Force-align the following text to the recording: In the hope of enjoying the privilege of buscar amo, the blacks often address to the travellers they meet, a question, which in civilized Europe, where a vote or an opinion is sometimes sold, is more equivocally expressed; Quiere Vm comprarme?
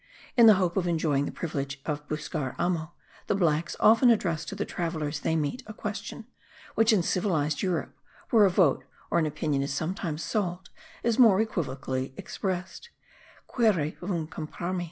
In 0.35 0.47
the 0.47 0.55
hope 0.55 0.77
of 0.77 0.87
enjoying 0.87 1.27
the 1.27 1.31
privilege 1.31 1.79
of 1.85 2.07
buscar 2.07 2.55
amo, 2.57 2.91
the 3.27 3.35
blacks 3.35 3.75
often 3.79 4.09
address 4.09 4.43
to 4.45 4.55
the 4.55 4.65
travellers 4.65 5.19
they 5.19 5.35
meet, 5.35 5.61
a 5.67 5.75
question, 5.75 6.25
which 6.73 6.91
in 6.91 7.03
civilized 7.03 7.61
Europe, 7.61 7.95
where 8.31 8.45
a 8.45 8.49
vote 8.49 8.83
or 9.11 9.19
an 9.19 9.27
opinion 9.27 9.61
is 9.61 9.71
sometimes 9.71 10.23
sold, 10.23 10.71
is 11.03 11.19
more 11.19 11.39
equivocally 11.39 12.15
expressed; 12.17 12.89
Quiere 13.45 13.91
Vm 13.91 14.27
comprarme? 14.27 14.79